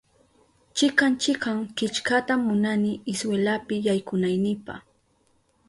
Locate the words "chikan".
0.77-1.13, 1.21-1.57